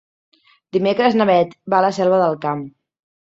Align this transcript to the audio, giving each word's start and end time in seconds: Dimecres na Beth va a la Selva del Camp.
Dimecres 0.77 1.17
na 1.19 1.27
Beth 1.31 1.53
va 1.75 1.79
a 1.81 1.83
la 1.87 1.93
Selva 1.99 2.19
del 2.25 2.41
Camp. 2.47 2.65